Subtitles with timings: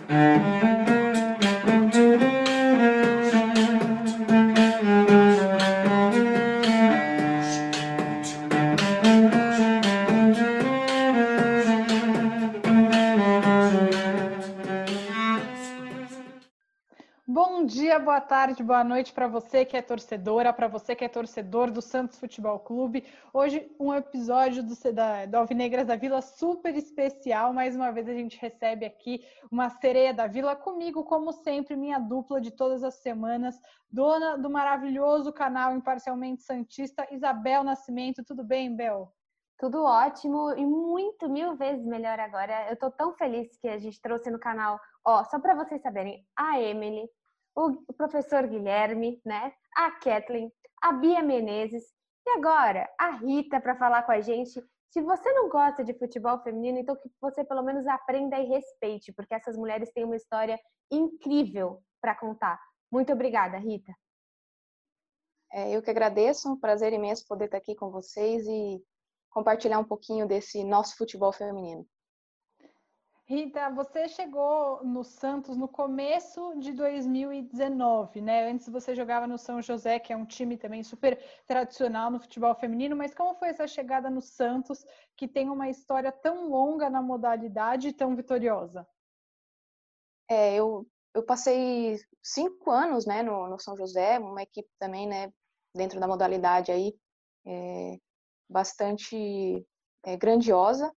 [0.00, 0.73] Bom
[18.04, 21.80] boa tarde, boa noite para você que é torcedora, para você que é torcedor do
[21.80, 23.02] Santos Futebol Clube.
[23.32, 27.54] Hoje um episódio do, da, do Alvinegras da Vila super especial.
[27.54, 31.98] Mais uma vez a gente recebe aqui uma sereia da Vila comigo, como sempre, minha
[31.98, 33.58] dupla de todas as semanas,
[33.90, 38.22] dona do maravilhoso canal Imparcialmente Santista, Isabel Nascimento.
[38.22, 39.10] Tudo bem, Bel?
[39.58, 42.68] Tudo ótimo e muito mil vezes melhor agora.
[42.68, 46.22] Eu tô tão feliz que a gente trouxe no canal, ó, só para vocês saberem,
[46.36, 47.08] a Emily,
[47.54, 49.52] o professor Guilherme, né?
[49.76, 51.84] A Kathleen, a Bia Menezes
[52.26, 54.60] e agora a Rita para falar com a gente.
[54.90, 59.12] Se você não gosta de futebol feminino, então que você pelo menos aprenda e respeite,
[59.12, 60.58] porque essas mulheres têm uma história
[60.90, 62.60] incrível para contar.
[62.92, 63.92] Muito obrigada, Rita.
[65.52, 68.82] É, eu que agradeço, um prazer imenso poder estar aqui com vocês e
[69.30, 71.86] compartilhar um pouquinho desse nosso futebol feminino.
[73.26, 78.50] Rita, você chegou no Santos no começo de 2019, né?
[78.50, 82.54] Antes você jogava no São José, que é um time também super tradicional no futebol
[82.54, 84.84] feminino, mas como foi essa chegada no Santos,
[85.16, 88.86] que tem uma história tão longa na modalidade e tão vitoriosa?
[90.28, 95.32] É, eu, eu passei cinco anos, né, no, no São José, uma equipe também, né,
[95.74, 96.94] dentro da modalidade aí,
[97.46, 97.98] é,
[98.50, 99.66] bastante
[100.02, 100.94] é, grandiosa,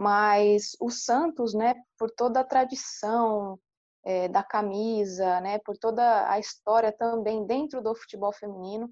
[0.00, 3.60] mas o Santos, né, por toda a tradição
[4.02, 8.90] é, da camisa, né, por toda a história também dentro do futebol feminino,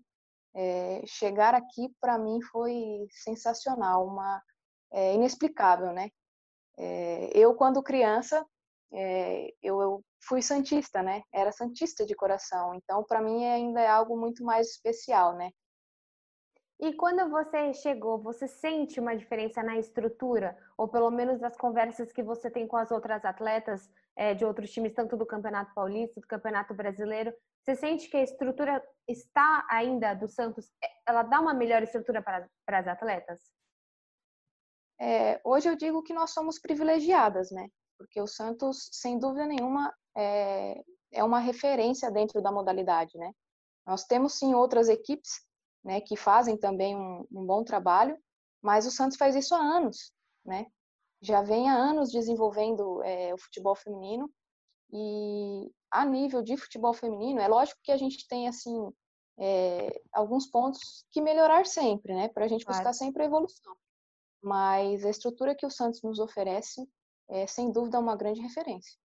[0.55, 4.43] é, chegar aqui para mim foi sensacional, uma
[4.93, 6.11] é, inexplicável, né?
[7.35, 8.47] eu quando criança
[9.61, 11.23] eu, eu fui santista, né?
[11.33, 15.51] Era santista de coração, então para mim ainda é algo muito mais especial, né?
[16.81, 22.13] E quando você chegou, você sente uma diferença na estrutura, ou pelo menos das conversas
[22.13, 26.21] que você tem com as outras atletas é, de outros times, tanto do Campeonato Paulista,
[26.21, 27.35] do Campeonato Brasileiro?
[27.65, 32.23] Você sente que a estrutura está ainda do Santos, é, ela dá uma melhor estrutura
[32.23, 33.43] para, para as atletas?
[35.01, 37.69] É, hoje eu digo que nós somos privilegiadas, né?
[37.99, 40.81] Porque o Santos, sem dúvida nenhuma, é,
[41.13, 43.33] é uma referência dentro da modalidade, né?
[43.85, 45.48] Nós temos sim outras equipes
[45.85, 48.19] né, que fazem também um, um bom trabalho,
[48.63, 50.13] mas o Santos faz isso há anos,
[50.45, 50.67] né?
[51.21, 54.31] Já vem há anos desenvolvendo é, o futebol feminino
[54.93, 58.93] e a nível de futebol feminino, é lógico que a gente tem assim
[59.39, 62.29] é, alguns pontos que melhorar sempre, né?
[62.29, 63.77] Para a gente buscar sempre a evolução.
[64.43, 66.89] Mas a estrutura que o Santos nos oferece
[67.29, 68.97] é sem dúvida uma grande referência.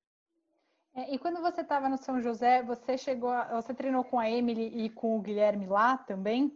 [0.95, 4.29] É, e quando você estava no São José, você chegou, a, você treinou com a
[4.29, 6.51] Emily e com o Guilherme lá também?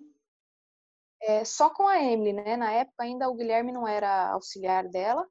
[1.22, 2.56] É, só com a Emily, né?
[2.58, 5.28] Na época ainda o Guilherme não era auxiliar dela,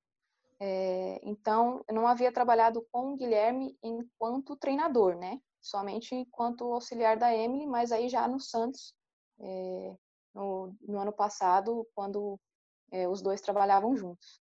[0.59, 5.41] é, então eu não havia trabalhado com o Guilherme enquanto treinador, né?
[5.61, 8.95] Somente enquanto auxiliar da Emily, mas aí já no Santos,
[9.39, 9.97] é,
[10.35, 12.39] no, no, ano passado, quando
[12.91, 14.41] é, os dois trabalhavam juntos.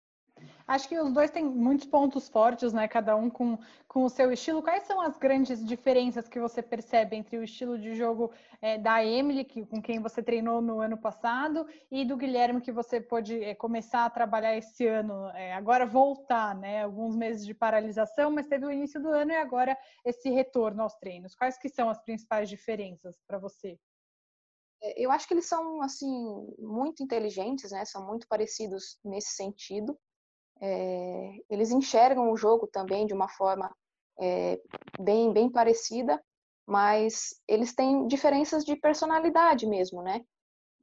[0.67, 2.87] Acho que os dois têm muitos pontos fortes, né?
[2.87, 3.57] Cada um com,
[3.87, 4.63] com o seu estilo.
[4.63, 8.31] Quais são as grandes diferenças que você percebe entre o estilo de jogo
[8.61, 12.71] é, da Emily, que, com quem você treinou no ano passado, e do Guilherme, que
[12.71, 15.29] você pôde é, começar a trabalhar esse ano?
[15.35, 16.83] É, agora voltar, né?
[16.83, 20.95] Alguns meses de paralisação, mas teve o início do ano e agora esse retorno aos
[20.95, 21.35] treinos.
[21.35, 23.77] Quais que são as principais diferenças para você?
[24.81, 26.11] É, eu acho que eles são assim
[26.57, 27.85] muito inteligentes, né?
[27.85, 29.95] São muito parecidos nesse sentido.
[30.61, 33.75] É, eles enxergam o jogo também de uma forma
[34.19, 34.61] é,
[34.99, 36.23] bem, bem parecida,
[36.65, 40.25] mas eles têm diferenças de personalidade mesmo, né?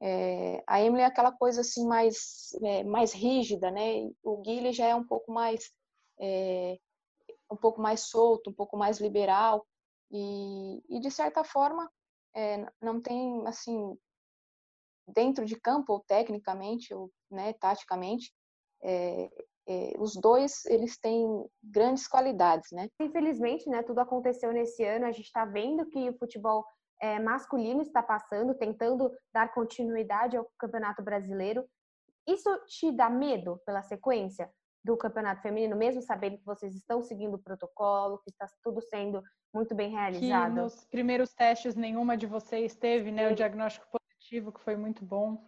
[0.01, 4.09] É, a Emily é aquela coisa assim mais, é, mais rígida, né?
[4.21, 5.71] O Guilherme já é um pouco mais
[7.51, 9.65] um pouco mais solto, um pouco mais liberal
[10.09, 11.91] e, e de certa forma
[12.81, 13.97] não tem assim
[15.07, 18.33] dentro de campo ou tecnicamente ou né, taticamente
[18.83, 19.29] é,
[19.67, 21.25] é, os dois eles têm
[21.63, 22.89] grandes qualidades, né?
[22.99, 25.05] Infelizmente, né, tudo aconteceu nesse ano.
[25.05, 26.65] A gente está vendo que o futebol
[27.01, 31.65] é, masculino está passando, tentando dar continuidade ao Campeonato Brasileiro.
[32.27, 34.49] Isso te dá medo pela sequência
[34.83, 39.21] do Campeonato Feminino, mesmo sabendo que vocês estão seguindo o protocolo, que está tudo sendo
[39.53, 40.55] muito bem realizado?
[40.55, 45.05] Que nos primeiros testes nenhuma de vocês teve, né, o diagnóstico positivo, que foi muito
[45.05, 45.45] bom.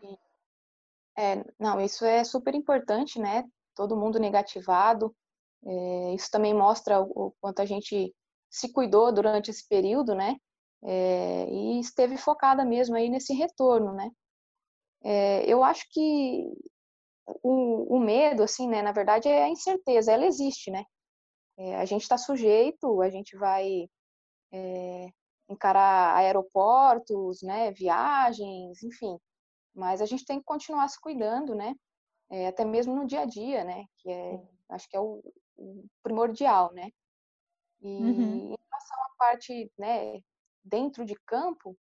[1.18, 3.44] É, não, isso é super importante, né?
[3.76, 5.16] Todo mundo negativado.
[5.66, 8.14] É, isso também mostra o, quanto a gente
[8.50, 10.38] se cuidou durante esse período, né?
[10.84, 14.12] É, e esteve focada mesmo aí nesse retorno, né?
[15.04, 16.48] É, eu acho que
[17.44, 18.82] o, o, medo, assim, né?
[18.82, 20.84] Na verdade, é a incerteza, ela existe, né?
[21.80, 23.88] A gente está sujeito, a gente vai
[25.50, 27.72] encarar aeroportos, né?
[27.72, 29.18] Viagens, enfim.
[29.74, 31.76] Mas a gente tem que continuar se cuidando, né?
[32.30, 33.86] É, até mesmo no dia a dia, né?
[34.00, 35.22] Que é, acho que é o,
[35.58, 36.90] o primordial, né?
[37.82, 38.52] E uhum.
[38.52, 40.20] em relação à parte, né?
[40.64, 41.78] Dentro de campo,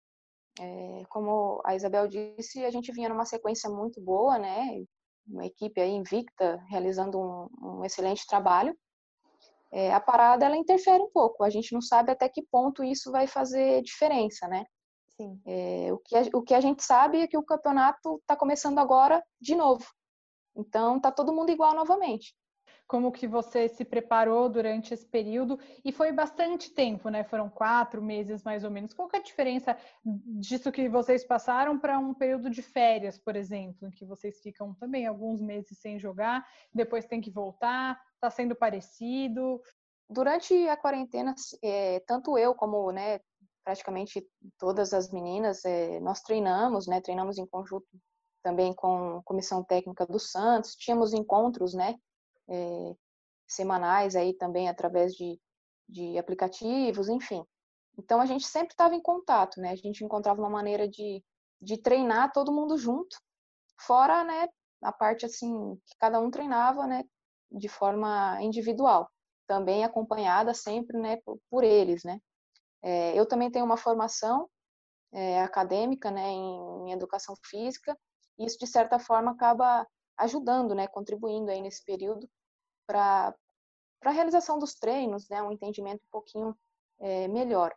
[0.58, 4.82] é, como a Isabel disse, a gente vinha numa sequência muito boa, né?
[5.26, 8.76] Uma equipe aí invicta, realizando um, um excelente trabalho.
[9.72, 11.44] É, a parada, ela interfere um pouco.
[11.44, 14.64] A gente não sabe até que ponto isso vai fazer diferença, né?
[15.16, 15.40] Sim.
[15.46, 18.78] É, o, que a, o que a gente sabe é que o campeonato está começando
[18.78, 19.87] agora de novo.
[20.60, 22.34] Então, tá todo mundo igual novamente
[22.90, 27.22] como que você se preparou durante esse período e foi bastante tempo, né?
[27.22, 28.92] Foram quatro meses mais ou menos.
[28.92, 33.86] Qual é a diferença disso que vocês passaram para um período de férias, por exemplo,
[33.86, 37.96] em que vocês ficam também alguns meses sem jogar, depois tem que voltar?
[38.14, 39.62] Está sendo parecido?
[40.08, 41.32] Durante a quarentena,
[41.62, 43.20] é, tanto eu como, né,
[43.62, 44.26] praticamente
[44.58, 47.00] todas as meninas, é, nós treinamos, né?
[47.00, 47.86] Treinamos em conjunto
[48.42, 51.96] também com comissão técnica do Santos, tínhamos encontros, né?
[52.50, 52.96] é,
[53.46, 55.40] semanais aí também através de,
[55.88, 57.44] de aplicativos, enfim.
[57.98, 59.70] Então a gente sempre estava em contato, né?
[59.70, 61.25] A gente encontrava uma maneira de,
[61.60, 63.16] de treinar todo mundo junto,
[63.81, 64.48] fora, né,
[64.82, 67.04] a parte assim que cada um treinava, né,
[67.50, 69.10] de forma individual,
[69.46, 72.20] também acompanhada sempre, né, por, por eles, né.
[72.82, 74.48] É, eu também tenho uma formação
[75.12, 77.96] é, acadêmica, né, em, em educação física,
[78.38, 79.86] isso de certa forma acaba
[80.18, 82.28] ajudando, né, contribuindo aí nesse período
[82.86, 83.34] para
[84.04, 86.56] a realização dos treinos, né, um entendimento um pouquinho
[87.00, 87.74] é, melhor.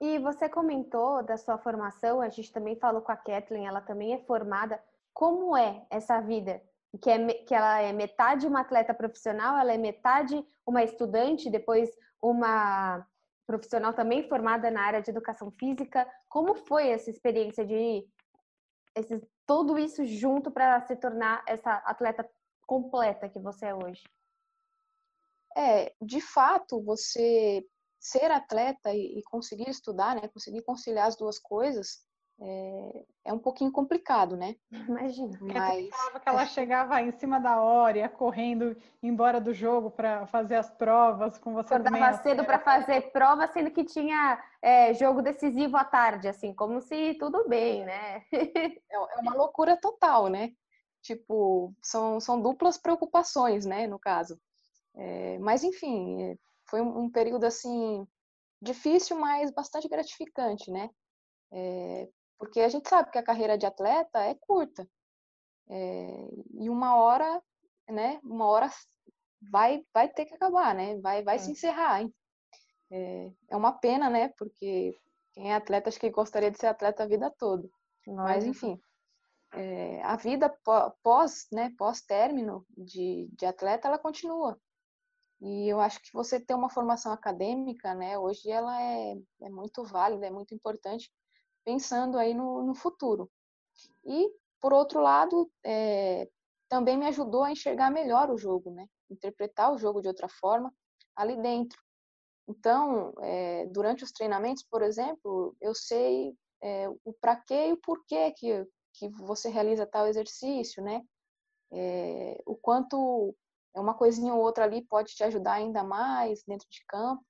[0.00, 4.14] E você comentou da sua formação, a gente também falou com a Kathleen, ela também
[4.14, 4.80] é formada.
[5.12, 6.62] Como é essa vida?
[7.02, 11.90] Que, é, que ela é metade uma atleta profissional, ela é metade uma estudante, depois
[12.22, 13.04] uma
[13.46, 16.06] profissional também formada na área de educação física.
[16.28, 18.06] Como foi essa experiência de
[18.94, 22.28] esse, tudo isso junto para se tornar essa atleta
[22.66, 24.02] completa que você é hoje?
[25.56, 27.66] É, de fato, você
[27.98, 32.06] ser atleta e, conseguir estudar, né, conseguir conciliar as duas coisas,
[32.40, 34.54] é, é um pouquinho complicado, né?
[34.70, 35.36] Imagina.
[35.40, 40.26] Mas falava que ela chegava em cima da hora, ia correndo embora do jogo para
[40.26, 42.22] fazer as provas com você Acordava também.
[42.22, 47.14] cedo para fazer prova, sendo que tinha é, jogo decisivo à tarde, assim, como se
[47.14, 48.22] tudo bem, né?
[48.32, 50.52] é, é uma loucura total, né?
[51.02, 54.38] Tipo, são, são duplas preocupações, né, no caso.
[54.94, 56.36] É, mas, enfim, é,
[56.68, 58.06] foi um, um, período, assim,
[58.60, 60.90] difícil, mas bastante gratificante, né?
[61.52, 62.08] É,
[62.38, 64.88] porque a gente sabe que a carreira de atleta é curta.
[65.68, 67.42] É, e uma hora,
[67.88, 68.70] né, uma hora
[69.50, 70.98] vai, vai ter que acabar, né?
[71.00, 72.14] Vai, vai se encerrar, hein?
[72.90, 74.28] É, é uma pena, né?
[74.38, 74.98] Porque
[75.32, 77.68] quem é atleta acho que gostaria de ser atleta a vida toda.
[78.06, 78.80] Mas, enfim,
[79.52, 80.48] é, a vida
[81.02, 84.58] pós, né, pós término de, de atleta, ela continua.
[85.40, 89.84] E eu acho que você ter uma formação acadêmica, né, hoje ela é, é muito
[89.84, 91.12] válida, é muito importante,
[91.68, 93.30] pensando aí no, no futuro.
[94.02, 96.26] E, por outro lado, é,
[96.66, 100.72] também me ajudou a enxergar melhor o jogo, né, interpretar o jogo de outra forma
[101.14, 101.78] ali dentro.
[102.48, 107.80] Então, é, durante os treinamentos, por exemplo, eu sei é, o para quê e o
[107.82, 111.02] porquê que, que você realiza tal exercício, né?
[111.70, 113.36] É, o quanto
[113.74, 117.22] é uma coisinha ou outra ali pode te ajudar ainda mais dentro de campo.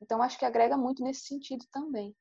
[0.00, 2.16] Então, acho que agrega muito nesse sentido também.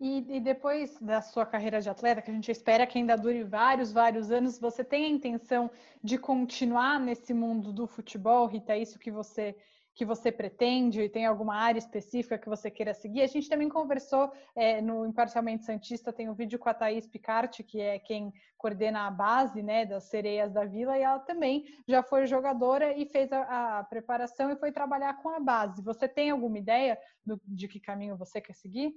[0.00, 3.44] E, e, depois da sua carreira de atleta, que a gente espera que ainda dure
[3.44, 5.70] vários, vários anos, você tem a intenção
[6.02, 8.72] de continuar nesse mundo do futebol, Rita?
[8.72, 9.56] É isso que você
[9.94, 11.08] que você pretende?
[11.08, 13.22] Tem alguma área específica que você queira seguir?
[13.22, 17.62] A gente também conversou é, no Imparcialmente Santista, tem um vídeo com a Thaís Picarte,
[17.62, 22.02] que é quem coordena a base né, das sereias da Vila, e ela também já
[22.02, 25.80] foi jogadora e fez a, a preparação e foi trabalhar com a base.
[25.82, 28.92] Você tem alguma ideia do, de que caminho você quer seguir?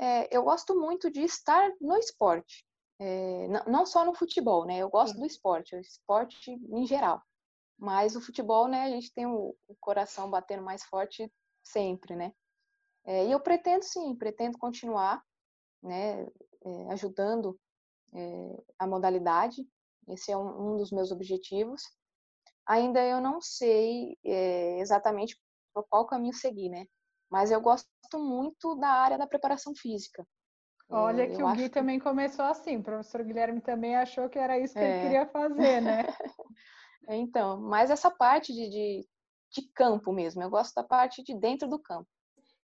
[0.00, 2.64] É, eu gosto muito de estar no esporte.
[2.98, 4.78] É, não só no futebol, né?
[4.78, 5.20] Eu gosto Sim.
[5.20, 7.22] do esporte, o esporte em geral.
[7.78, 11.30] Mas o futebol, né, a gente tem o, o coração batendo mais forte
[11.62, 12.32] sempre, né?
[13.04, 15.22] É, e eu pretendo sim, pretendo continuar,
[15.82, 16.26] né,
[16.64, 17.58] é, ajudando
[18.14, 19.66] é, a modalidade.
[20.08, 21.82] Esse é um, um, dos meus objetivos.
[22.66, 25.38] ainda eu não sei é, exatamente
[25.74, 26.86] por qual caminho seguir, né?
[27.30, 30.26] Mas eu gosto muito da área da preparação física.
[30.90, 31.70] Olha que eu o Gui que...
[31.70, 34.90] também começou assim, o professor Guilherme também achou que era isso que é.
[34.90, 36.02] ele queria fazer, né?
[37.08, 39.08] então, mas essa parte de, de,
[39.52, 42.08] de campo mesmo, eu gosto da parte de dentro do campo.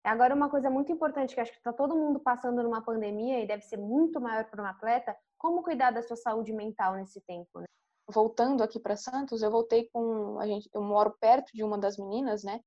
[0.03, 3.47] Agora, uma coisa muito importante que acho que está todo mundo passando numa pandemia e
[3.47, 7.61] deve ser muito maior para um atleta, como cuidar da sua saúde mental nesse tempo?
[7.61, 7.67] Né?
[8.09, 11.97] Voltando aqui para Santos, eu voltei com a gente, eu moro perto de uma das
[11.97, 12.61] meninas, né,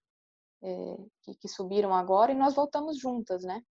[0.61, 3.61] é, que, que subiram agora e nós voltamos juntas, né?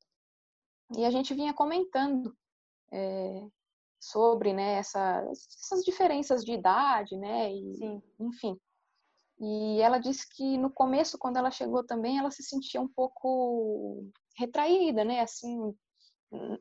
[0.97, 2.35] E a gente vinha comentando
[2.91, 3.47] é,
[4.01, 7.53] sobre né, essa, essas diferenças de idade, né?
[7.53, 8.03] E, Sim.
[8.21, 8.61] Enfim.
[9.41, 14.11] E ela disse que no começo, quando ela chegou também, ela se sentia um pouco
[14.37, 15.21] retraída, né?
[15.21, 15.75] Assim,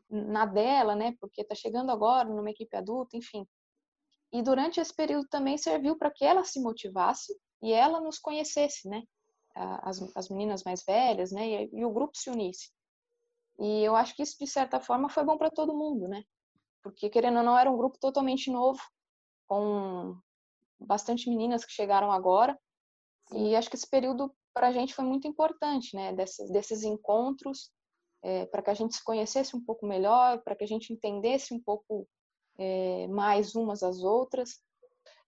[0.10, 1.16] na dela, né?
[1.20, 3.48] Porque está chegando agora numa equipe adulta, enfim.
[4.32, 8.88] E durante esse período também serviu para que ela se motivasse e ela nos conhecesse,
[8.88, 9.04] né?
[9.82, 11.66] As, as meninas mais velhas, né?
[11.66, 12.70] E, e o grupo se unisse.
[13.60, 16.24] E eu acho que isso, de certa forma, foi bom para todo mundo, né?
[16.84, 18.82] Porque, querendo ou não, era um grupo totalmente novo,
[19.48, 20.18] com
[20.80, 22.58] bastante meninas que chegaram agora.
[23.34, 26.14] E acho que esse período, para a gente, foi muito importante, né?
[26.14, 27.72] Desses, desses encontros,
[28.24, 31.54] é, para que a gente se conhecesse um pouco melhor, para que a gente entendesse
[31.54, 32.08] um pouco
[32.58, 34.62] é, mais umas às outras.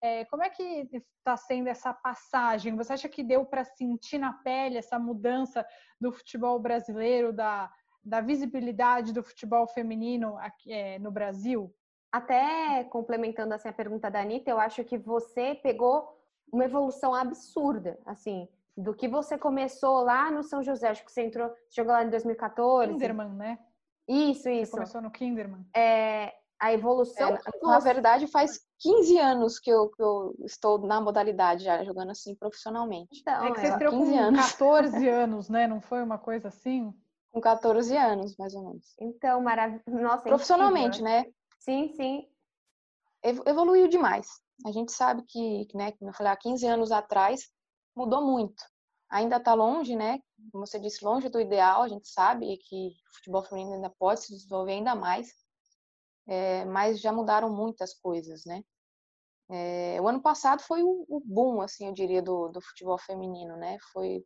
[0.01, 2.75] É, como é que está sendo essa passagem?
[2.75, 5.65] Você acha que deu para sentir na pele essa mudança
[5.99, 7.71] do futebol brasileiro, da,
[8.03, 11.73] da visibilidade do futebol feminino aqui, é, no Brasil?
[12.11, 16.17] Até complementando assim, a pergunta da Anitta, eu acho que você pegou
[16.51, 21.23] uma evolução absurda, assim, do que você começou lá no São José, acho que você
[21.23, 22.93] entrou, jogou lá em 2014.
[22.93, 23.59] Kinderman, né?
[24.07, 24.71] Isso, isso.
[24.71, 25.65] Você começou no Kinderman.
[25.75, 27.35] É, a evolução.
[27.35, 32.11] É, na verdade, faz 15 anos que eu, que eu, estou na modalidade já, jogando
[32.11, 33.19] assim profissionalmente.
[33.19, 34.51] Então, é que você é, estreou com anos.
[34.51, 35.67] 14 anos, né?
[35.67, 36.93] Não foi uma coisa assim?
[37.31, 38.95] Com 14 anos, mais ou menos.
[38.99, 40.21] Então, maravilhoso.
[40.25, 41.25] É Profissionalmente, né?
[41.59, 42.27] Sim, sim.
[43.21, 44.27] Evoluiu demais.
[44.65, 47.49] A gente sabe que, né, como eu falei, há 15 anos atrás,
[47.95, 48.63] mudou muito.
[49.09, 50.19] Ainda está longe, né?
[50.51, 51.81] Como você disse, longe do ideal.
[51.81, 55.33] A gente sabe que o futebol feminino ainda pode se desenvolver ainda mais.
[56.29, 58.63] É, mas já mudaram muitas coisas, né?
[59.49, 63.57] É, o ano passado foi o, o, boom, assim, eu diria, do, do futebol feminino,
[63.57, 63.77] né?
[63.91, 64.23] Foi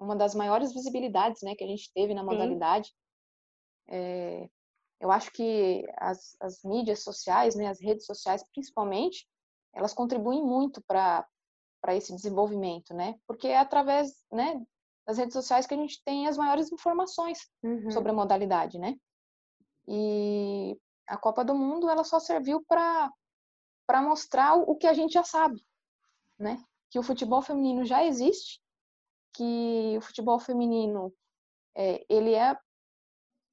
[0.00, 2.90] uma das maiores visibilidades né, que a gente teve na modalidade.
[3.88, 4.48] É,
[4.98, 9.28] eu acho que as, as, mídias sociais, né, as redes sociais principalmente,
[9.74, 11.26] elas contribuem muito para
[11.88, 13.14] esse desenvolvimento, né?
[13.26, 14.64] Porque é através né,
[15.06, 17.90] das redes sociais que a gente tem as maiores informações uhum.
[17.90, 18.96] sobre a modalidade, né?
[19.86, 23.10] E a Copa do Mundo ela só serviu para
[23.86, 25.64] para mostrar o que a gente já sabe,
[26.36, 26.60] né?
[26.90, 28.60] Que o futebol feminino já existe
[29.36, 31.14] que o futebol feminino
[31.76, 32.58] é, ele é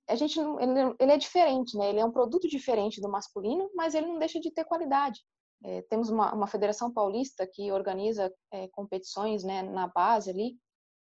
[0.09, 1.89] a gente ele, ele, é diferente, né?
[1.89, 5.21] Ele é um produto diferente do masculino, mas ele não deixa de ter qualidade.
[5.63, 10.57] É, temos uma, uma, federação paulista que organiza é, competições, né, na base ali,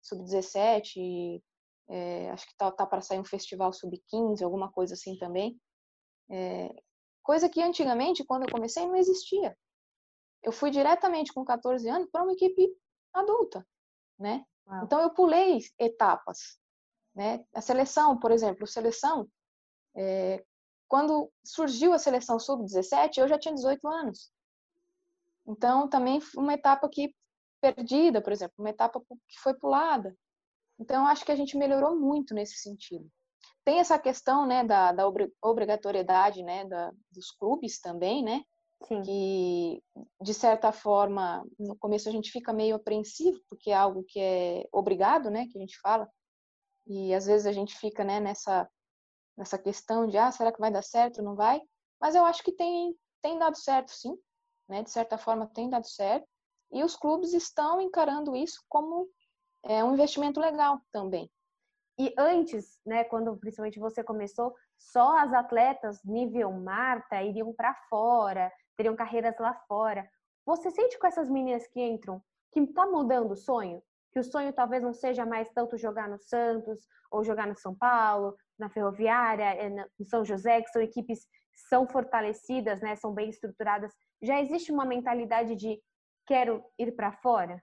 [0.01, 1.43] sub-17,
[1.89, 5.61] é, acho que tá, tá para sair um festival sub-15, alguma coisa assim também.
[6.29, 6.75] É,
[7.23, 9.57] coisa que antigamente, quando eu comecei, não existia.
[10.43, 12.73] Eu fui diretamente com 14 anos para uma equipe
[13.13, 13.67] adulta,
[14.19, 14.45] né?
[14.85, 16.59] Então eu pulei etapas,
[17.15, 17.45] né?
[17.55, 19.29] A seleção, por exemplo, seleção,
[19.95, 20.45] é,
[20.89, 24.33] quando surgiu a seleção sub-17, eu já tinha 18 anos.
[25.47, 27.15] Então também uma etapa que
[27.61, 30.17] perdida, por exemplo, uma etapa que foi pulada.
[30.79, 33.11] Então acho que a gente melhorou muito nesse sentido.
[33.67, 35.05] Tem essa questão, né, da, da
[35.43, 38.43] obrigatoriedade, né, da, dos clubes também, né?
[38.85, 39.03] Sim.
[39.03, 39.83] que
[40.21, 44.69] de certa forma no começo a gente fica meio apreensivo porque é algo que é
[44.71, 46.07] obrigado, né, que a gente fala
[46.87, 48.69] e às vezes a gente fica né, nessa
[49.35, 51.59] nessa questão de ah será que vai dar certo não vai,
[51.99, 54.15] mas eu acho que tem tem dado certo sim,
[54.69, 56.29] né, de certa forma tem dado certo
[56.71, 59.09] e os clubes estão encarando isso como
[59.65, 61.31] é, um investimento legal também.
[61.99, 68.53] E antes, né, quando principalmente você começou, só as atletas nível Marta iriam para fora,
[68.77, 70.09] teriam carreiras lá fora.
[70.45, 72.23] Você sente com essas meninas que entram
[72.53, 73.83] que está mudando o sonho?
[74.13, 77.75] Que o sonho talvez não seja mais tanto jogar no Santos ou jogar no São
[77.75, 83.13] Paulo, na Ferroviária, eh, no São José, que são equipes que são fortalecidas, né, são
[83.13, 83.93] bem estruturadas.
[84.23, 85.83] Já existe uma mentalidade de
[86.27, 87.63] quero ir para fora?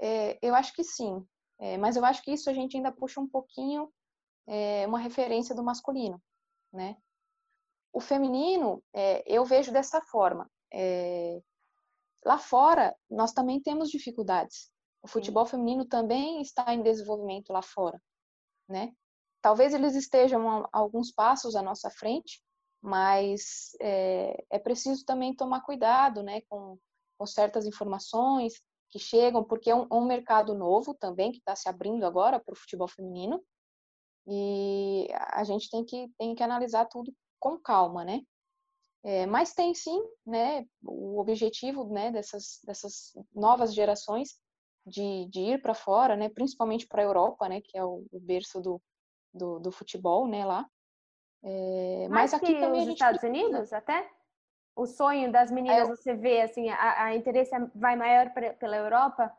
[0.00, 1.24] É, eu acho que sim,
[1.58, 3.92] é, mas eu acho que isso a gente ainda puxa um pouquinho
[4.46, 6.20] é, uma referência do masculino,
[6.72, 6.96] né?
[7.92, 10.50] O feminino, é, eu vejo dessa forma.
[10.72, 11.40] É,
[12.24, 14.70] lá fora, nós também temos dificuldades.
[15.02, 18.00] O futebol feminino também está em desenvolvimento lá fora,
[18.68, 18.92] né?
[19.42, 22.40] Talvez eles estejam alguns passos à nossa frente,
[22.80, 26.78] mas é, é preciso também tomar cuidado, né, com,
[27.18, 28.54] com certas informações
[28.92, 32.52] que chegam, porque é um, um mercado novo também que está se abrindo agora para
[32.52, 33.42] o futebol feminino
[34.26, 38.20] e a gente tem que tem que analisar tudo com calma, né?
[39.02, 44.38] É, mas tem sim, né, o objetivo, né, dessas dessas novas gerações
[44.86, 48.20] de, de ir para fora, né, principalmente para a Europa, né, que é o, o
[48.20, 48.80] berço do,
[49.34, 50.68] do, do, futebol, né, lá.
[51.42, 53.44] É, mas aqui também os Estados precisa.
[53.44, 54.08] Unidos, até
[54.74, 58.76] o sonho das meninas, é, você vê assim, a, a interesse vai maior pra, pela
[58.76, 59.32] Europa?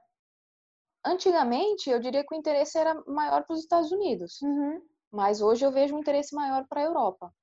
[1.05, 4.81] Antigamente, eu diria que o interesse era maior para os Estados Unidos, uhum.
[5.11, 7.33] mas hoje eu vejo um interesse maior para a Europa.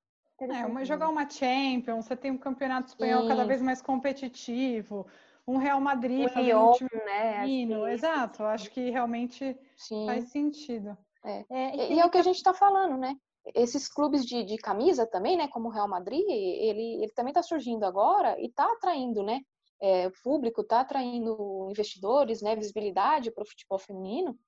[0.40, 3.28] É, uma, jogar uma Champions, você tem um campeonato espanhol Sim.
[3.28, 5.06] cada vez mais competitivo,
[5.47, 7.37] um Real Madrid o Lyon, um time né?
[7.37, 10.06] Acho Exato, acho que realmente Sim.
[10.06, 10.97] faz sentido.
[11.23, 11.44] É.
[11.50, 13.14] É, e, e é o que a gente está falando, né?
[13.54, 15.49] Esses clubes de, de, camisa também, né?
[15.49, 19.40] Como o Real Madrid, ele, ele também está surgindo agora e está atraindo, né?
[19.80, 22.54] É, público, está atraindo investidores, né?
[22.54, 24.38] Visibilidade para o futebol feminino.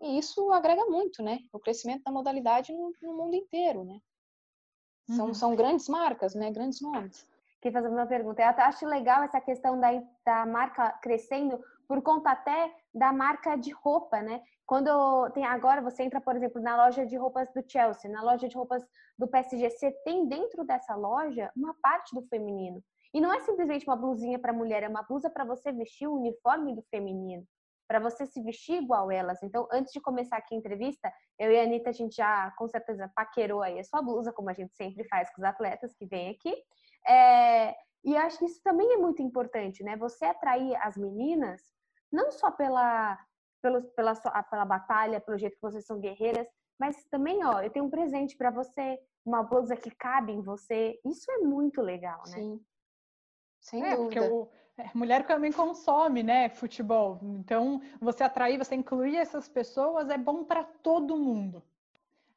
[0.00, 1.40] E isso agrega muito, né?
[1.52, 3.98] O crescimento da modalidade no, no mundo inteiro, né?
[5.14, 5.34] São, uhum.
[5.34, 6.50] são grandes marcas, né?
[6.50, 7.26] Grandes nomes.
[7.60, 8.42] Queria fazer uma pergunta.
[8.42, 9.88] Eu acho legal essa questão da,
[10.24, 14.40] da marca crescendo por conta até da marca de roupa, né?
[14.64, 18.46] Quando tem agora você entra, por exemplo, na loja de roupas do Chelsea, na loja
[18.48, 18.86] de roupas
[19.18, 22.80] do PSG, você tem dentro dessa loja uma parte do feminino.
[23.12, 26.14] E não é simplesmente uma blusinha para mulher, é uma blusa para você vestir o
[26.14, 27.44] uniforme do feminino,
[27.88, 29.42] para você se vestir igual elas.
[29.42, 32.68] Então, antes de começar aqui a entrevista, eu e a Anitta, a gente já com
[32.68, 36.06] certeza paquerou aí a sua blusa, como a gente sempre faz com os atletas que
[36.06, 36.54] vêm aqui.
[37.08, 39.96] É, e acho que isso também é muito importante, né?
[39.96, 41.60] Você atrair as meninas,
[42.12, 43.18] não só pela
[43.62, 46.46] pelo, pela, pela batalha, pelo jeito que vocês são guerreiras,
[46.78, 50.98] mas também, ó, eu tenho um presente para você, uma blusa que cabe em você.
[51.04, 52.38] Isso é muito legal, né?
[52.38, 52.64] Sim.
[53.60, 54.20] Sem é, dúvida.
[54.22, 57.18] Porque o, é, mulher também consome, né, futebol.
[57.22, 61.62] Então, você atrair, você incluir essas pessoas é bom para todo mundo.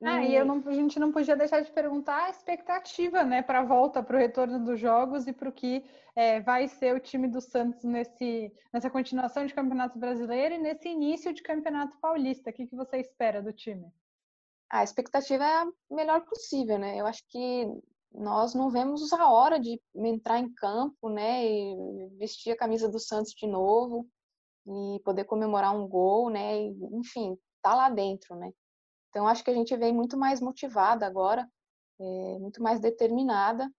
[0.06, 3.60] Ah, e eu não, a gente não podia deixar de perguntar a expectativa, né, para
[3.60, 5.84] a volta, para o retorno dos jogos e para o que
[6.16, 10.89] é, vai ser o time do Santos nesse, nessa continuação de Campeonato Brasileiro e nesse
[10.89, 12.50] início de Campeonato Paulista.
[12.50, 13.88] O que, que você espera do time?
[14.70, 17.00] A expectativa é a melhor possível, né?
[17.00, 17.68] Eu acho que
[18.13, 23.00] nós não vemos a hora de entrar em campo, né, e vestir a camisa do
[23.00, 24.08] Santos de novo
[24.68, 28.52] e poder comemorar um gol, né, e, enfim, tá lá dentro, né.
[29.13, 31.47] Então, acho que a gente vem muito mais motivada agora,
[31.99, 33.71] é, muito mais determinada,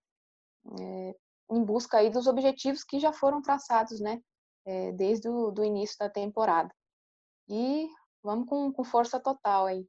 [0.79, 1.17] é,
[1.51, 4.23] em busca aí dos objetivos que já foram traçados, né,
[4.65, 6.73] é, desde o do início da temporada.
[7.49, 7.89] E
[8.23, 9.85] vamos com, com força total aí.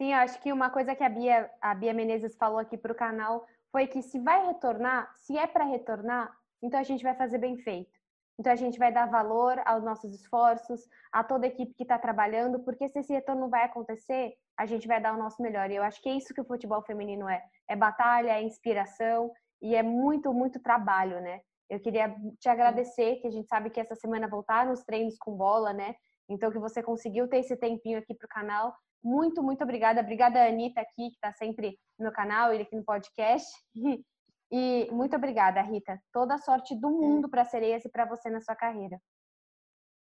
[0.00, 2.96] Sim, acho que uma coisa que a Bia, a Bia Menezes falou aqui para o
[2.96, 6.32] canal foi que se vai retornar, se é para retornar,
[6.62, 7.90] então a gente vai fazer bem feito.
[8.38, 11.98] Então a gente vai dar valor aos nossos esforços, a toda a equipe que está
[11.98, 15.70] trabalhando, porque se esse retorno vai acontecer, a gente vai dar o nosso melhor.
[15.70, 19.32] E eu acho que é isso que o futebol feminino é: é batalha, é inspiração
[19.62, 21.40] e é muito, muito trabalho, né?
[21.68, 25.36] Eu queria te agradecer, que a gente sabe que essa semana voltaram os treinos com
[25.36, 25.94] bola, né?
[26.28, 28.74] Então que você conseguiu ter esse tempinho aqui para o canal.
[29.02, 30.00] Muito, muito obrigada.
[30.00, 33.48] Obrigada, Anitta, aqui, que está sempre no canal e aqui no podcast.
[34.50, 36.00] E muito obrigada, Rita.
[36.12, 39.00] Toda a sorte do mundo para a Sereias e para você na sua carreira.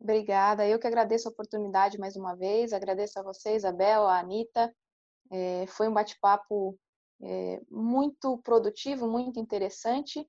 [0.00, 0.66] Obrigada.
[0.66, 2.72] Eu que agradeço a oportunidade mais uma vez.
[2.72, 4.74] Agradeço a você, Isabel, a Anitta.
[5.31, 6.76] É, foi um bate-papo
[7.22, 10.28] é, muito produtivo, muito interessante.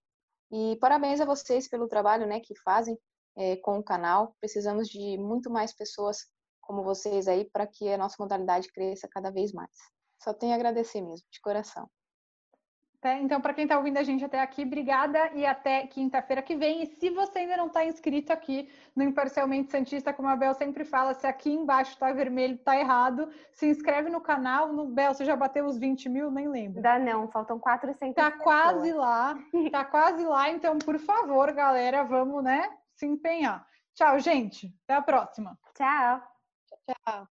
[0.51, 2.95] E parabéns a vocês pelo trabalho né, que fazem
[3.35, 4.35] é, com o canal.
[4.39, 6.27] Precisamos de muito mais pessoas
[6.61, 9.75] como vocês aí para que a nossa modalidade cresça cada vez mais.
[10.21, 11.89] Só tenho a agradecer mesmo, de coração.
[13.03, 13.15] Tá?
[13.17, 16.83] Então, para quem está ouvindo a gente até aqui, obrigada e até quinta-feira que vem.
[16.83, 20.85] E se você ainda não está inscrito aqui no Imparcialmente Santista, como a Bel sempre
[20.85, 24.71] fala, se aqui embaixo está vermelho, está errado, se inscreve no canal.
[24.71, 26.31] No Bel, você já bateu os 20 mil?
[26.31, 26.81] Nem lembro.
[26.81, 30.49] Dá não, faltam 400 Está quase lá, está quase lá.
[30.49, 33.67] Então, por favor, galera, vamos, né, se empenhar.
[33.95, 34.73] Tchau, gente.
[34.85, 35.59] Até a próxima.
[35.75, 36.21] Tchau.
[36.87, 37.27] Tchau.